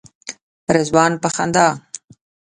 [0.75, 1.67] رضوان په خندا.